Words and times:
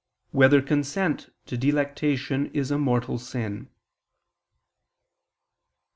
8] 0.29 0.33
Whether 0.35 0.61
Consent 0.63 1.29
to 1.45 1.55
Delectation 1.55 2.47
Is 2.55 2.71
a 2.71 2.79
Mortal 2.79 3.19
Sin? 3.19 3.69